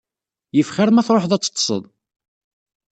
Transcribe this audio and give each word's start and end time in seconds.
Yif 0.55 0.69
xir 0.75 0.89
ma 0.91 1.03
truḥeḍ 1.07 1.31
ad 1.33 1.41
teṭseḍ. 1.43 1.83